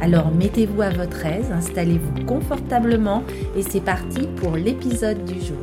[0.00, 3.24] Alors mettez-vous à votre aise, installez-vous confortablement
[3.56, 5.58] et c'est parti pour l'épisode du jour.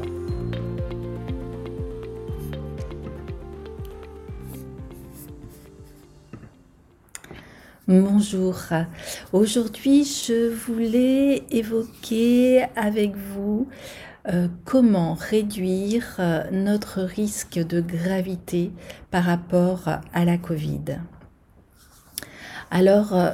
[7.87, 8.57] Bonjour.
[9.31, 13.67] Aujourd'hui, je voulais évoquer avec vous
[14.27, 18.71] euh, comment réduire euh, notre risque de gravité
[19.11, 20.97] par rapport à la Covid.
[22.71, 23.31] Alors, euh,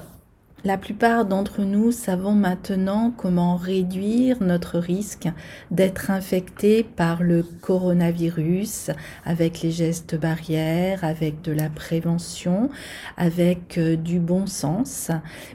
[0.64, 5.28] la plupart d'entre nous savons maintenant comment réduire notre risque
[5.72, 8.92] d'être infecté par le coronavirus
[9.26, 12.70] avec les gestes barrières, avec de la prévention,
[13.18, 15.10] avec du bon sens.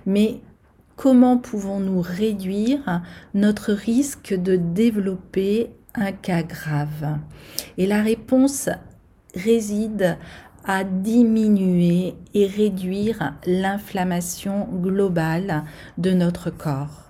[0.06, 0.40] Mais
[0.96, 3.02] comment pouvons-nous réduire
[3.34, 7.18] notre risque de développer un cas grave?
[7.78, 8.68] Et la réponse
[9.36, 10.16] réside
[10.66, 15.64] à diminuer et réduire l'inflammation globale
[15.96, 17.06] de notre corps.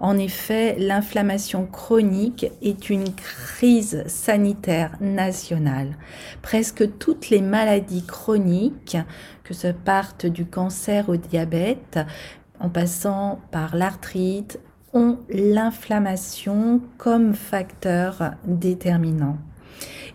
[0.00, 5.96] En effet, l'inflammation chronique est une crise sanitaire nationale.
[6.42, 8.96] Presque toutes les maladies chroniques,
[9.44, 11.98] que ce parte du cancer au diabète,
[12.58, 14.58] en passant par l'arthrite,
[14.92, 19.36] ont l'inflammation comme facteur déterminant.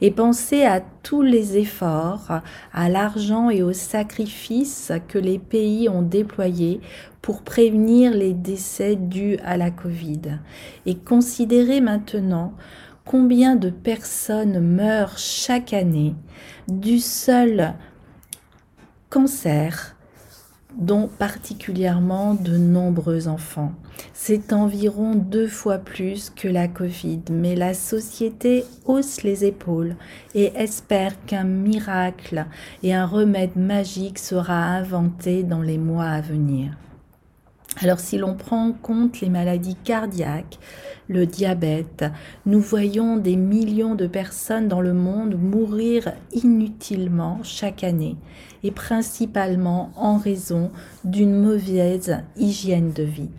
[0.01, 2.41] Et pensez à tous les efforts,
[2.73, 6.81] à l'argent et aux sacrifices que les pays ont déployés
[7.21, 10.39] pour prévenir les décès dus à la Covid.
[10.87, 12.53] Et considérez maintenant
[13.05, 16.15] combien de personnes meurent chaque année
[16.67, 17.73] du seul
[19.09, 19.95] cancer
[20.77, 23.71] dont particulièrement de nombreux enfants.
[24.13, 29.95] C'est environ deux fois plus que la Covid, mais la société hausse les épaules
[30.33, 32.45] et espère qu'un miracle
[32.83, 36.71] et un remède magique sera inventé dans les mois à venir.
[37.81, 40.59] Alors si l'on prend en compte les maladies cardiaques,
[41.07, 42.05] le diabète,
[42.45, 48.17] nous voyons des millions de personnes dans le monde mourir inutilement chaque année
[48.63, 50.71] et principalement en raison
[51.03, 53.31] d'une mauvaise hygiène de vie.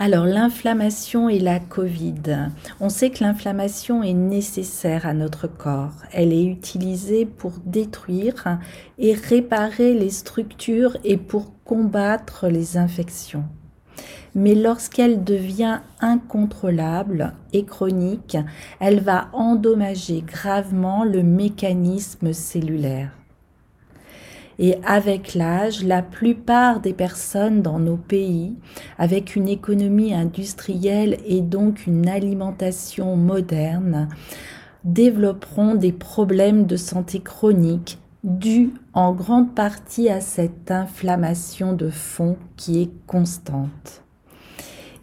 [0.00, 2.50] Alors l'inflammation et la Covid.
[2.80, 5.94] On sait que l'inflammation est nécessaire à notre corps.
[6.10, 8.58] Elle est utilisée pour détruire
[8.98, 13.44] et réparer les structures et pour combattre les infections.
[14.34, 18.36] Mais lorsqu'elle devient incontrôlable et chronique,
[18.78, 23.12] elle va endommager gravement le mécanisme cellulaire.
[24.58, 28.54] Et avec l'âge, la plupart des personnes dans nos pays,
[28.98, 34.10] avec une économie industrielle et donc une alimentation moderne,
[34.84, 42.36] développeront des problèmes de santé chronique dus en grande partie à cette inflammation de fond
[42.56, 44.02] qui est constante.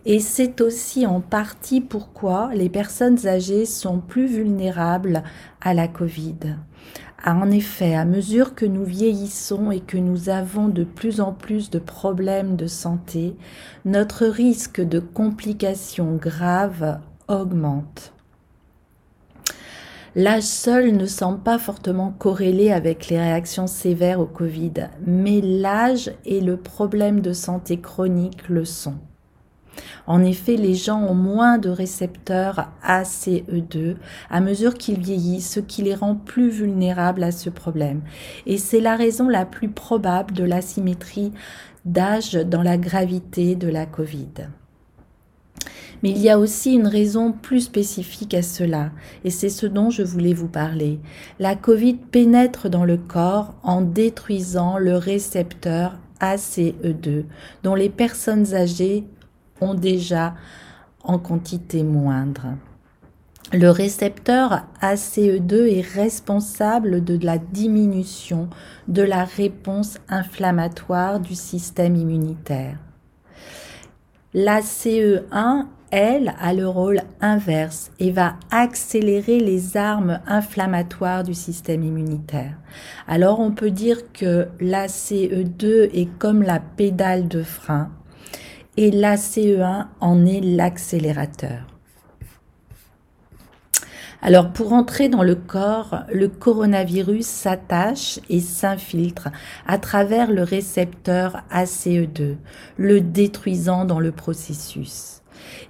[0.06, 5.24] Et c'est aussi en partie pourquoi les personnes âgées sont plus vulnérables
[5.62, 6.58] à la Covid.
[7.26, 11.70] En effet, à mesure que nous vieillissons et que nous avons de plus en plus
[11.70, 13.36] de problèmes de santé,
[13.84, 18.14] notre risque de complications graves augmente.
[20.16, 26.12] L'âge seul ne semble pas fortement corrélé avec les réactions sévères au Covid, mais l'âge
[26.26, 28.96] et le problème de santé chronique le sont.
[30.08, 33.96] En effet, les gens ont moins de récepteurs ACE2
[34.30, 38.02] à mesure qu'ils vieillissent, ce qui les rend plus vulnérables à ce problème.
[38.46, 41.32] Et c'est la raison la plus probable de l'asymétrie
[41.86, 44.50] d'âge dans la gravité de la Covid.
[46.02, 48.92] Mais il y a aussi une raison plus spécifique à cela,
[49.24, 51.00] et c'est ce dont je voulais vous parler.
[51.40, 57.26] La Covid pénètre dans le corps en détruisant le récepteur ACE2,
[57.64, 59.06] dont les personnes âgées
[59.62, 60.36] ont déjà
[61.04, 62.56] en quantité moindre.
[63.52, 68.48] Le récepteur ACE2 est responsable de la diminution
[68.88, 72.78] de la réponse inflammatoire du système immunitaire.
[74.36, 82.54] L'ACE1, elle, a le rôle inverse et va accélérer les armes inflammatoires du système immunitaire.
[83.08, 87.90] Alors on peut dire que l'ACE2 est comme la pédale de frein
[88.78, 91.79] et l'ACE1 en est l'accélérateur.
[94.22, 99.30] Alors pour entrer dans le corps, le coronavirus s'attache et s'infiltre
[99.66, 102.36] à travers le récepteur ACE2,
[102.78, 105.22] le détruisant dans le processus.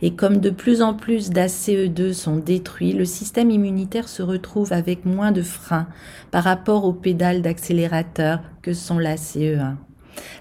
[0.01, 5.05] Et comme de plus en plus d'ACE2 sont détruits, le système immunitaire se retrouve avec
[5.05, 5.87] moins de freins
[6.31, 9.75] par rapport aux pédales d'accélérateur que sont l'ACE1.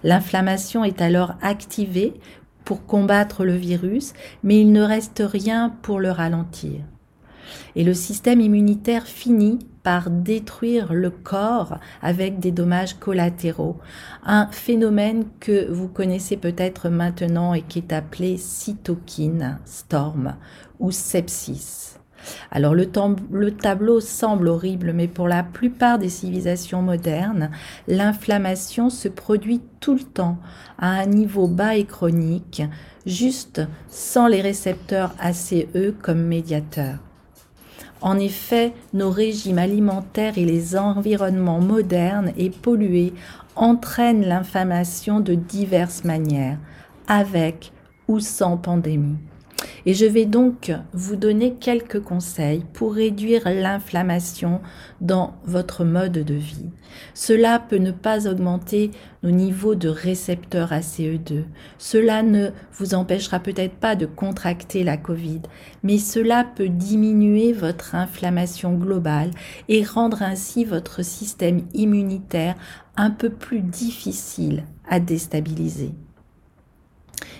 [0.02, 2.14] L'inflammation est alors activée
[2.64, 6.81] pour combattre le virus, mais il ne reste rien pour le ralentir.
[7.77, 13.79] Et le système immunitaire finit par détruire le corps avec des dommages collatéraux.
[14.25, 20.35] Un phénomène que vous connaissez peut-être maintenant et qui est appelé cytokine storm
[20.79, 21.95] ou sepsis.
[22.50, 22.91] Alors le,
[23.31, 27.51] le, tableau semble horrible, mais pour la plupart des civilisations modernes,
[27.87, 30.39] l'inflammation se produit tout le temps
[30.79, 32.62] à un niveau bas et chronique,
[33.06, 35.55] juste sans les récepteurs ACE
[36.03, 37.07] comme médiateurs.
[38.00, 43.12] En effet, nos régimes alimentaires et les environnements modernes et pollués
[43.56, 46.59] entraînent l'inflammation de diverses manières,
[47.09, 47.73] avec
[48.06, 49.19] ou sans pandémie.
[49.87, 54.60] Et je vais donc vous donner quelques conseils pour réduire l'inflammation
[55.00, 56.70] dans votre mode de vie.
[57.14, 58.90] Cela peut ne pas augmenter
[59.22, 61.44] nos niveaux de récepteurs ACE2.
[61.78, 65.43] Cela ne vous empêchera peut-être pas de contracter la Covid,
[65.82, 69.31] mais cela peut diminuer votre inflammation globale
[69.69, 72.55] et rendre ainsi votre système immunitaire
[72.96, 75.93] un peu plus difficile à déstabiliser.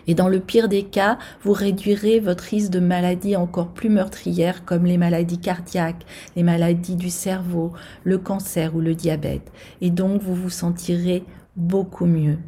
[0.07, 4.65] Et dans le pire des cas, vous réduirez votre risque de maladies encore plus meurtrières
[4.65, 7.73] comme les maladies cardiaques, les maladies du cerveau,
[8.05, 9.53] le cancer ou le diabète.
[9.81, 11.25] Et donc, vous vous sentirez
[11.57, 12.39] beaucoup mieux.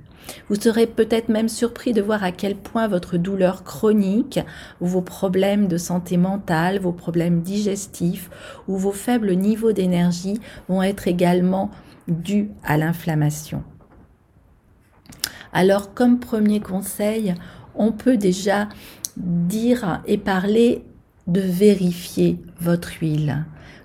[0.49, 4.41] Vous serez peut-être même surpris de voir à quel point votre douleur chronique
[4.81, 8.31] vos problèmes de santé mentale, vos problèmes digestifs
[8.69, 10.39] ou vos faibles niveaux d'énergie
[10.69, 11.71] vont être également
[12.09, 13.63] dus à l'inflammation.
[15.53, 17.35] Alors, comme premier conseil,
[17.75, 18.69] on peut déjà
[19.17, 20.85] dire et parler
[21.27, 23.45] de vérifier votre huile.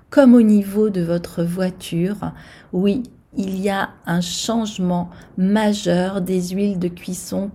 [0.09, 2.31] Comme au niveau de votre voiture,
[2.71, 3.03] oui,
[3.37, 7.51] il y a un changement majeur des huiles de cuisson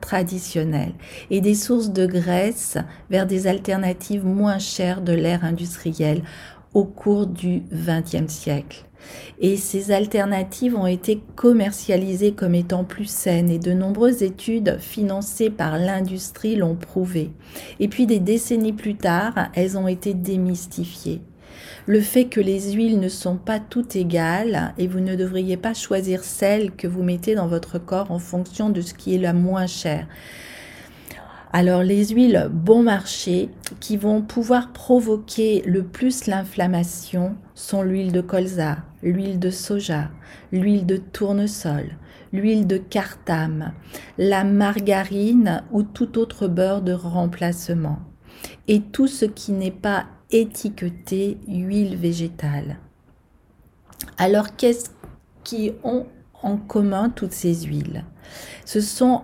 [0.00, 0.94] traditionnelles
[1.30, 2.76] et des sources de graisse
[3.10, 6.22] vers des alternatives moins chères de l'ère industrielle
[6.74, 8.84] au cours du XXe siècle.
[9.40, 15.50] Et ces alternatives ont été commercialisées comme étant plus saines et de nombreuses études financées
[15.50, 17.30] par l'industrie l'ont prouvé.
[17.78, 21.20] Et puis des décennies plus tard, elles ont été démystifiées.
[21.86, 25.74] Le fait que les huiles ne sont pas toutes égales et vous ne devriez pas
[25.74, 29.32] choisir celle que vous mettez dans votre corps en fonction de ce qui est la
[29.32, 30.06] moins chère.
[31.52, 33.50] Alors les huiles bon marché
[33.80, 40.10] qui vont pouvoir provoquer le plus l'inflammation sont l'huile de colza, l'huile de soja,
[40.52, 41.96] l'huile de tournesol,
[42.32, 43.72] l'huile de cartame,
[44.16, 47.98] la margarine ou tout autre beurre de remplacement
[48.68, 52.78] et tout ce qui n'est pas étiqueté huile végétale.
[54.18, 54.90] Alors qu'est-ce
[55.42, 56.06] qui ont
[56.44, 58.04] en commun toutes ces huiles?
[58.64, 59.22] Ce sont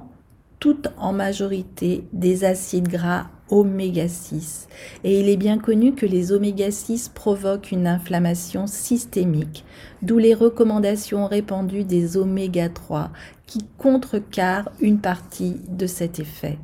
[0.98, 4.68] en majorité des acides gras oméga 6.
[5.04, 9.64] Et il est bien connu que les oméga 6 provoquent une inflammation systémique,
[10.02, 13.10] d'où les recommandations répandues des oméga 3
[13.46, 16.58] qui contrecarrent une partie de cet effet.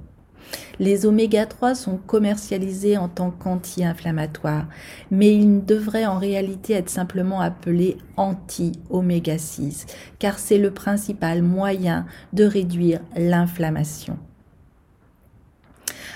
[0.78, 4.66] Les oméga 3 sont commercialisés en tant qu'anti-inflammatoires,
[5.10, 9.86] mais ils devraient en réalité être simplement appelés anti-oméga 6,
[10.18, 14.18] car c'est le principal moyen de réduire l'inflammation.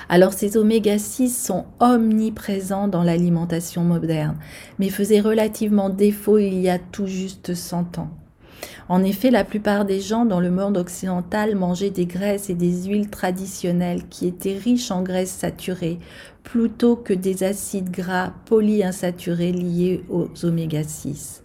[0.09, 4.37] Alors ces oméga 6 sont omniprésents dans l'alimentation moderne,
[4.79, 8.11] mais faisaient relativement défaut il y a tout juste 100 ans.
[8.89, 12.85] En effet, la plupart des gens dans le monde occidental mangeaient des graisses et des
[12.85, 15.99] huiles traditionnelles qui étaient riches en graisses saturées
[16.43, 21.43] plutôt que des acides gras polyinsaturés liés aux oméga 6.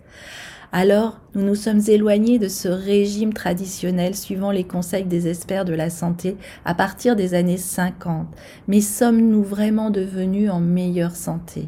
[0.73, 5.73] Alors, nous nous sommes éloignés de ce régime traditionnel suivant les conseils des experts de
[5.73, 8.27] la santé à partir des années 50.
[8.69, 11.67] Mais sommes-nous vraiment devenus en meilleure santé?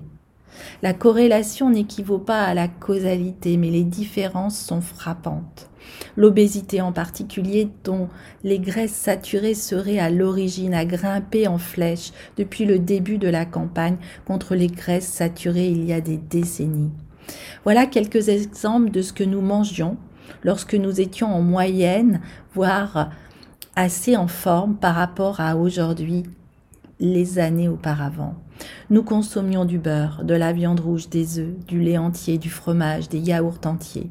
[0.81, 5.69] La corrélation n'équivaut pas à la causalité, mais les différences sont frappantes.
[6.15, 8.10] L'obésité en particulier, dont
[8.43, 13.45] les graisses saturées seraient à l'origine, a grimpé en flèche depuis le début de la
[13.45, 16.91] campagne contre les graisses saturées il y a des décennies.
[17.63, 19.98] Voilà quelques exemples de ce que nous mangions
[20.43, 22.22] lorsque nous étions en moyenne,
[22.53, 23.12] voire
[23.75, 26.24] assez en forme par rapport à aujourd'hui,
[27.00, 28.36] les années auparavant.
[28.89, 33.10] Nous consommions du beurre, de la viande rouge, des œufs, du lait entier, du fromage,
[33.10, 34.10] des yaourts entiers.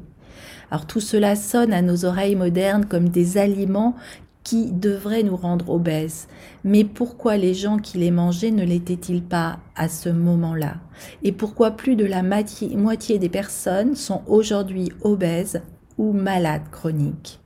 [0.71, 3.95] Alors tout cela sonne à nos oreilles modernes comme des aliments
[4.43, 6.27] qui devraient nous rendre obèses.
[6.63, 10.75] Mais pourquoi les gens qui les mangeaient ne l'étaient-ils pas à ce moment-là?
[11.21, 15.61] Et pourquoi plus de la moitié des personnes sont aujourd'hui obèses
[15.97, 17.42] ou malades chroniques?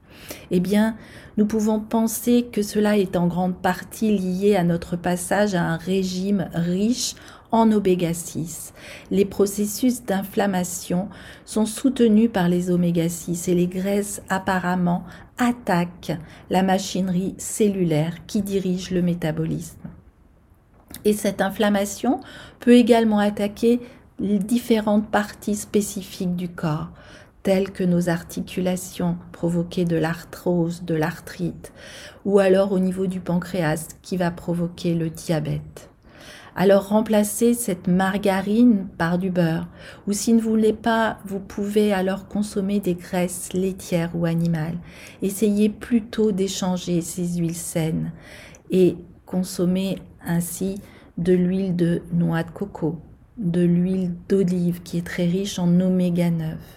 [0.52, 0.96] Eh bien,
[1.38, 5.78] nous pouvons penser que cela est en grande partie lié à notre passage à un
[5.78, 7.16] régime riche
[7.52, 8.74] en oméga 6.
[9.12, 11.10] Les processus d'inflammation
[11.46, 15.04] sont soutenus par les oméga 6 et les graisses apparemment
[15.38, 16.18] attaquent
[16.50, 19.80] la machinerie cellulaire qui dirige le métabolisme.
[21.06, 22.20] Et cette inflammation
[22.60, 23.80] peut également attaquer
[24.20, 26.90] différentes parties spécifiques du corps,
[27.48, 31.72] telles que nos articulations, provoquer de l'arthrose, de l'arthrite,
[32.26, 35.90] ou alors au niveau du pancréas qui va provoquer le diabète.
[36.58, 39.70] Alors remplacez cette margarine par du beurre.
[40.08, 44.78] Ou si vous ne voulez pas, vous pouvez alors consommer des graisses laitières ou animales.
[45.22, 48.12] Essayez plutôt d'échanger ces huiles saines
[48.72, 50.82] et consommer ainsi
[51.18, 52.98] de l'huile de noix de coco,
[53.38, 56.77] de l'huile d'olive qui est très riche en oméga 9.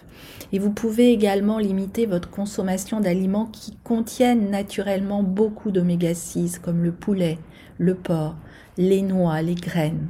[0.53, 6.83] Et vous pouvez également limiter votre consommation d'aliments qui contiennent naturellement beaucoup d'oméga 6 comme
[6.83, 7.37] le poulet,
[7.77, 8.35] le porc,
[8.77, 10.07] les noix, les graines,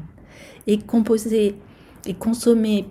[0.68, 1.56] et consommer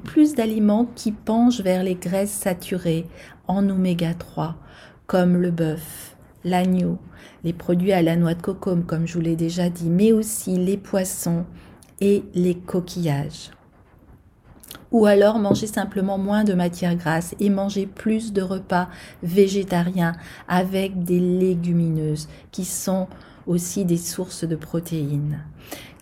[0.04, 3.07] plus d'aliments qui penchent vers les graisses saturées
[3.49, 4.57] en oméga 3,
[5.07, 6.99] comme le bœuf, l'agneau,
[7.42, 10.57] les produits à la noix de coco, comme je vous l'ai déjà dit, mais aussi
[10.57, 11.45] les poissons
[12.00, 13.50] et les coquillages.
[14.92, 18.88] Ou alors manger simplement moins de matières grasses et manger plus de repas
[19.23, 20.16] végétariens
[20.49, 23.06] avec des légumineuses qui sont
[23.47, 25.44] aussi des sources de protéines.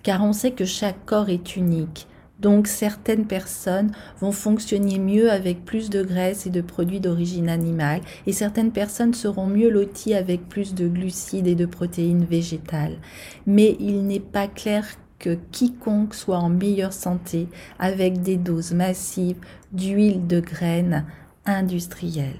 [0.02, 2.06] Car on sait que chaque corps est unique.
[2.40, 3.90] Donc certaines personnes
[4.20, 9.12] vont fonctionner mieux avec plus de graisse et de produits d'origine animale et certaines personnes
[9.12, 12.98] seront mieux loties avec plus de glucides et de protéines végétales.
[13.46, 14.86] Mais il n'est pas clair
[15.18, 17.48] que quiconque soit en meilleure santé
[17.78, 19.38] avec des doses massives
[19.72, 21.04] d'huile de graines
[21.46, 22.38] industrielle.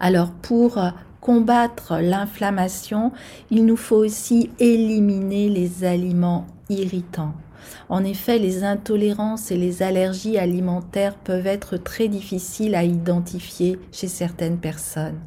[0.00, 0.78] Alors pour
[1.20, 3.12] combattre l'inflammation,
[3.50, 7.34] il nous faut aussi éliminer les aliments irritants.
[7.88, 14.08] En effet, les intolérances et les allergies alimentaires peuvent être très difficiles à identifier chez
[14.08, 15.20] certaines personnes.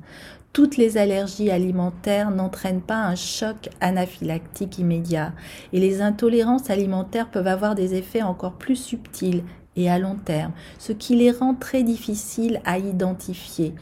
[0.56, 5.34] Toutes les allergies alimentaires n'entraînent pas un choc anaphylactique immédiat
[5.74, 9.44] et les intolérances alimentaires peuvent avoir des effets encore plus subtils
[9.76, 13.76] et à long terme, ce qui les rend très difficiles à identifier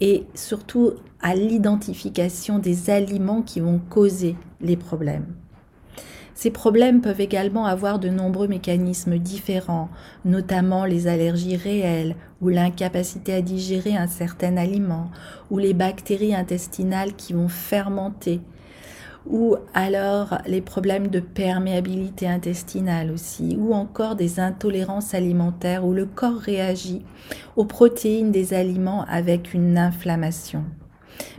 [0.00, 5.36] et surtout à l'identification des aliments qui vont causer les problèmes.
[6.38, 9.88] Ces problèmes peuvent également avoir de nombreux mécanismes différents,
[10.24, 15.10] notamment les allergies réelles ou l'incapacité à digérer un certain aliment
[15.50, 18.40] ou les bactéries intestinales qui vont fermenter
[19.26, 26.06] ou alors les problèmes de perméabilité intestinale aussi, ou encore des intolérances alimentaires où le
[26.06, 27.02] corps réagit
[27.56, 30.64] aux protéines des aliments avec une inflammation.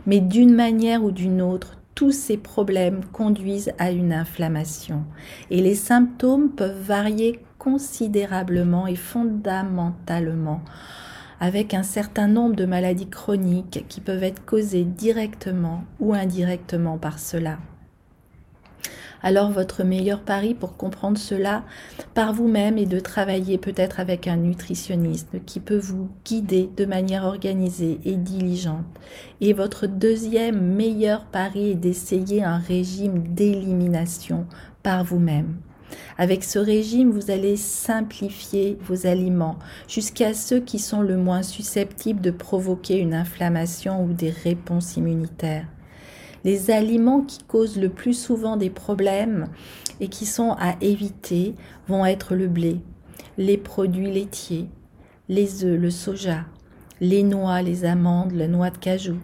[0.06, 5.04] Mais d'une manière ou d'une autre, tous ces problèmes conduisent à une inflammation
[5.50, 10.62] et les symptômes peuvent varier considérablement et fondamentalement
[11.40, 17.18] avec un certain nombre de maladies chroniques qui peuvent être causées directement ou indirectement par
[17.18, 17.58] cela.
[19.22, 21.64] Alors votre meilleur pari pour comprendre cela
[22.14, 27.24] par vous-même est de travailler peut-être avec un nutritionniste qui peut vous guider de manière
[27.24, 28.86] organisée et diligente.
[29.40, 34.46] Et votre deuxième meilleur pari est d'essayer un régime d'élimination
[34.82, 35.56] par vous-même.
[36.16, 39.58] Avec ce régime, vous allez simplifier vos aliments
[39.88, 45.66] jusqu'à ceux qui sont le moins susceptibles de provoquer une inflammation ou des réponses immunitaires
[46.44, 49.46] les aliments qui causent le plus souvent des problèmes
[50.00, 51.54] et qui sont à éviter
[51.88, 52.80] vont être le blé,
[53.38, 54.68] les produits laitiers,
[55.28, 56.44] les œufs, le soja,
[57.00, 59.16] les noix, les amandes, la noix de cajou,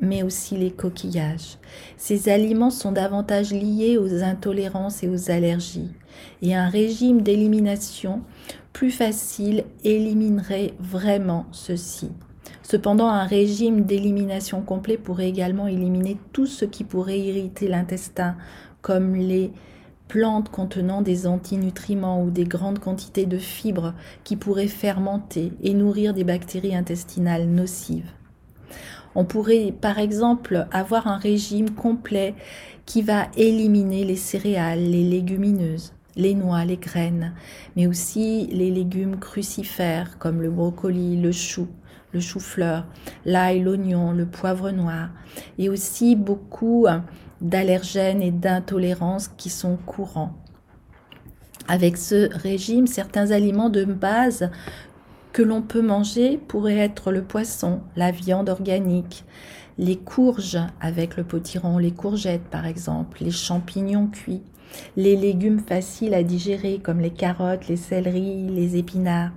[0.00, 1.58] mais aussi les coquillages.
[1.96, 5.92] Ces aliments sont davantage liés aux intolérances et aux allergies,
[6.42, 8.22] et un régime d'élimination
[8.72, 12.10] plus facile éliminerait vraiment ceci.
[12.70, 18.36] Cependant, un régime d'élimination complet pourrait également éliminer tout ce qui pourrait irriter l'intestin,
[18.82, 19.52] comme les
[20.06, 26.12] plantes contenant des antinutriments ou des grandes quantités de fibres qui pourraient fermenter et nourrir
[26.12, 28.12] des bactéries intestinales nocives.
[29.14, 32.34] On pourrait par exemple avoir un régime complet
[32.84, 37.32] qui va éliminer les céréales, les légumineuses, les noix, les graines,
[37.76, 41.66] mais aussi les légumes crucifères comme le brocoli, le chou,
[42.12, 42.86] le chou-fleur,
[43.24, 45.10] l'ail, l'oignon, le poivre noir,
[45.58, 46.86] et aussi beaucoup
[47.40, 50.34] d'allergènes et d'intolérances qui sont courants.
[51.68, 54.50] Avec ce régime, certains aliments de base
[55.32, 59.24] que l'on peut manger pourraient être le poisson, la viande organique,
[59.76, 64.42] les courges avec le potiron, les courgettes par exemple, les champignons cuits,
[64.96, 69.32] les légumes faciles à digérer comme les carottes, les céleris, les épinards.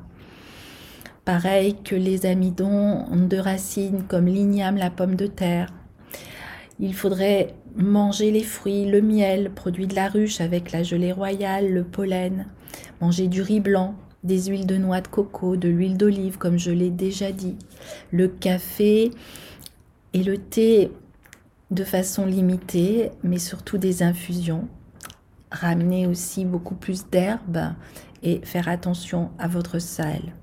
[1.25, 5.71] Pareil que les amidons de racines comme l'igname, la pomme de terre.
[6.79, 11.71] Il faudrait manger les fruits, le miel, produit de la ruche avec la gelée royale,
[11.71, 12.47] le pollen,
[13.01, 16.71] manger du riz blanc, des huiles de noix de coco, de l'huile d'olive comme je
[16.71, 17.55] l'ai déjà dit,
[18.11, 19.11] le café
[20.13, 20.91] et le thé
[21.69, 24.67] de façon limitée, mais surtout des infusions.
[25.51, 27.73] Ramener aussi beaucoup plus d'herbes
[28.23, 30.33] et faire attention à votre salle.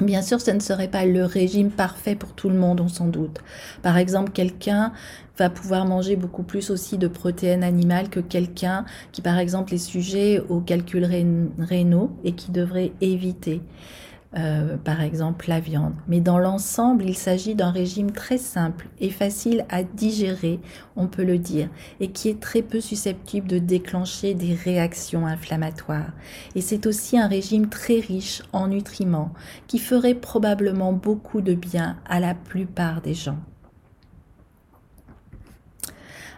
[0.00, 3.06] Bien sûr, ce ne serait pas le régime parfait pour tout le monde, on s'en
[3.06, 3.38] doute.
[3.82, 4.92] Par exemple, quelqu'un
[5.36, 9.78] va pouvoir manger beaucoup plus aussi de protéines animales que quelqu'un qui, par exemple, est
[9.78, 11.06] sujet aux calculs
[11.58, 13.60] rénaux et qui devrait éviter.
[14.38, 15.94] Euh, par exemple la viande.
[16.06, 20.60] Mais dans l'ensemble, il s'agit d'un régime très simple et facile à digérer,
[20.94, 21.68] on peut le dire,
[21.98, 26.12] et qui est très peu susceptible de déclencher des réactions inflammatoires.
[26.54, 29.32] Et c'est aussi un régime très riche en nutriments
[29.66, 33.38] qui ferait probablement beaucoup de bien à la plupart des gens.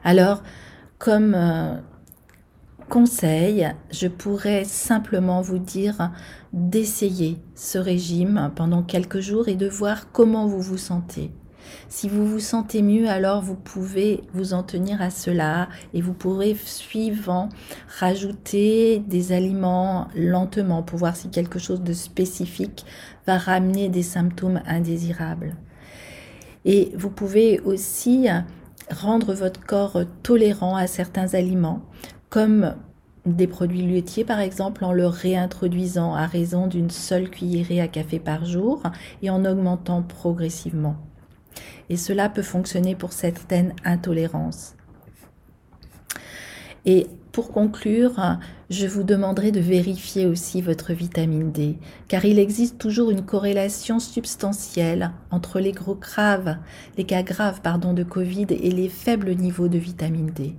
[0.03, 0.43] Alors,
[0.97, 1.77] comme euh,
[2.89, 6.11] conseil, je pourrais simplement vous dire
[6.53, 11.33] d'essayer ce régime pendant quelques jours et de voir comment vous vous sentez.
[11.89, 16.13] Si vous vous sentez mieux, alors vous pouvez vous en tenir à cela et vous
[16.13, 17.49] pourrez suivant
[17.99, 22.85] rajouter des aliments lentement pour voir si quelque chose de spécifique
[23.27, 25.57] va ramener des symptômes indésirables.
[26.65, 28.29] Et vous pouvez aussi
[28.91, 31.83] rendre votre corps tolérant à certains aliments
[32.33, 32.75] comme
[33.27, 38.19] des produits laitiers par exemple en le réintroduisant à raison d'une seule cuillerée à café
[38.19, 38.83] par jour
[39.21, 40.97] et en augmentant progressivement.
[41.91, 44.77] Et cela peut fonctionner pour certaines intolérances.
[46.87, 48.39] Et pour conclure,
[48.71, 54.01] je vous demanderai de vérifier aussi votre vitamine D, car il existe toujours une corrélation
[54.01, 57.61] substantielle entre les cas graves
[57.95, 60.57] de Covid et les faibles niveaux de vitamine D.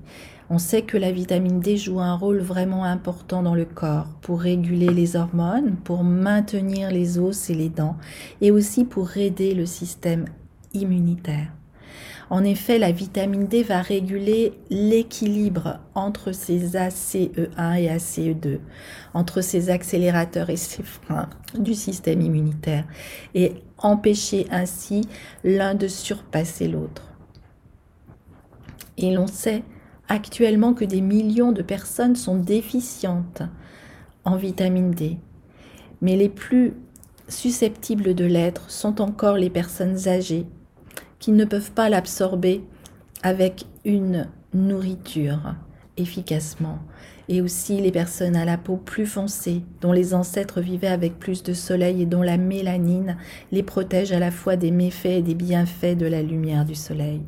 [0.54, 4.40] On sait que la vitamine D joue un rôle vraiment important dans le corps pour
[4.40, 7.98] réguler les hormones, pour maintenir les os et les dents
[8.40, 10.26] et aussi pour aider le système
[10.76, 11.48] immunitaire.
[12.30, 18.60] En effet, la vitamine D va réguler l'équilibre entre ces ACE1 et ACE2,
[19.16, 22.86] entre ces accélérateurs et ces freins du système immunitaire,
[23.34, 25.02] et empêcher ainsi
[25.44, 27.12] l'un de surpasser l'autre.
[29.00, 29.64] Et l'on sait
[30.14, 33.42] actuellement que des millions de personnes sont déficientes
[34.26, 35.18] en vitamine D.
[36.02, 36.76] Mais les plus
[37.28, 40.46] susceptibles de l'être sont encore les personnes âgées
[41.18, 42.64] qui ne peuvent pas l'absorber
[43.24, 45.56] avec une nourriture
[45.98, 46.78] efficacement.
[47.28, 51.42] Et aussi les personnes à la peau plus foncée, dont les ancêtres vivaient avec plus
[51.42, 53.18] de soleil et dont la mélanine
[53.52, 57.22] les protège à la fois des méfaits et des bienfaits de la lumière du soleil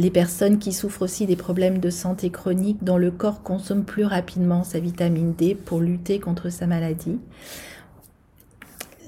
[0.00, 4.06] les personnes qui souffrent aussi des problèmes de santé chronique dont le corps consomme plus
[4.06, 7.18] rapidement sa vitamine D pour lutter contre sa maladie.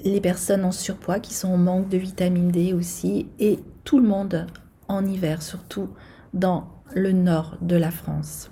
[0.04, 4.06] Les personnes en surpoids qui sont en manque de vitamine D aussi et tout le
[4.06, 4.46] monde
[4.86, 5.88] en hiver surtout
[6.34, 8.50] dans le nord de la France.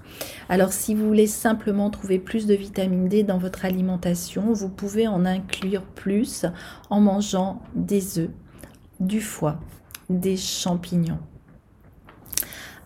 [0.49, 5.07] Alors si vous voulez simplement trouver plus de vitamine D dans votre alimentation, vous pouvez
[5.07, 6.47] en inclure plus
[6.89, 8.31] en mangeant des œufs,
[8.99, 9.61] du foie,
[10.09, 11.19] des champignons.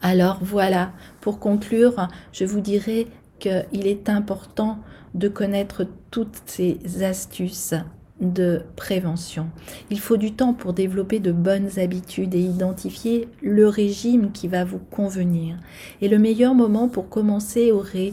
[0.06, 3.06] Alors voilà, pour conclure, je vous dirais
[3.38, 4.78] qu'il est important
[5.14, 7.72] de connaître toutes ces astuces
[8.20, 9.46] de prévention.
[9.88, 14.62] Il faut du temps pour développer de bonnes habitudes et identifier le régime qui va
[14.62, 15.56] vous convenir.
[16.02, 18.12] Et le meilleur moment pour commencer aurait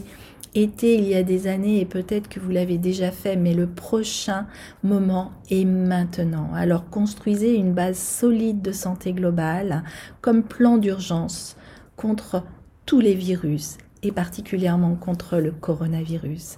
[0.54, 3.66] été il y a des années et peut-être que vous l'avez déjà fait, mais le
[3.66, 4.46] prochain
[4.82, 6.48] moment est maintenant.
[6.54, 9.82] Alors construisez une base solide de santé globale
[10.22, 11.56] comme plan d'urgence
[12.02, 12.42] contre
[12.84, 16.56] tous les virus et particulièrement contre le coronavirus.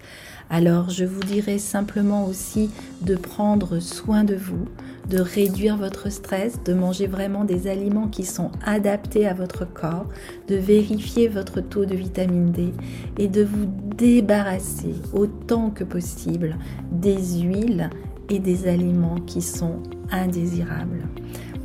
[0.49, 2.71] Alors je vous dirais simplement aussi
[3.03, 4.65] de prendre soin de vous,
[5.11, 10.09] de réduire votre stress, de manger vraiment des aliments qui sont adaptés à votre corps,
[10.49, 12.73] de vérifier votre taux de vitamine D
[13.19, 16.57] et de vous débarrasser autant que possible
[16.91, 17.91] des huiles
[18.31, 21.03] et des aliments qui sont indésirables.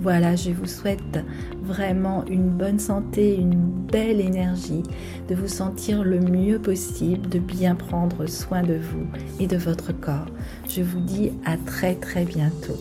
[0.02, 1.20] Voilà, je vous souhaite
[1.62, 3.60] vraiment une bonne santé, une
[3.92, 4.84] belle énergie,
[5.28, 9.06] de vous sentir le mieux possible, de bien prendre soin de vous
[9.42, 10.28] et de votre corps.
[10.70, 12.78] Je vous dis à très très bientôt.